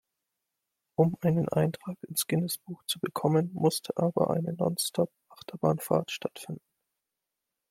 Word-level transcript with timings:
Um 0.95 1.15
einen 1.21 1.47
Eintrag 1.49 1.95
ins 2.09 2.25
Guinnessbuch 2.25 2.81
zu 2.87 2.99
bekommen, 2.99 3.51
musste 3.53 3.95
aber 3.97 4.31
eine 4.31 4.53
Nonstop-Achterbahnfahrt 4.53 6.09
stattfinden. 6.09 6.63